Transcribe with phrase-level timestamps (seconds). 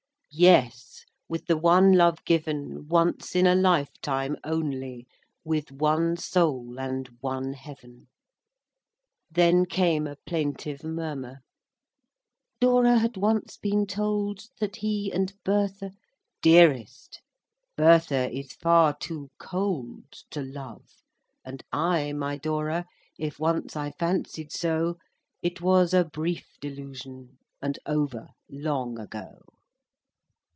[0.33, 5.05] "Yes, with the one love given Once in a lifetime only,
[5.43, 8.07] With one soul and one heaven!" XII.
[9.31, 11.41] Then came a plaintive murmur,—
[12.61, 15.95] "Dora had once been told That he and Bertha—"
[16.41, 17.21] "Dearest,
[17.75, 20.91] Bertha is far too cold To love;
[21.43, 22.85] and I, my Dora,
[23.19, 24.97] If once I fancied so,
[25.41, 29.39] It was a brief delusion, And over,—long ago."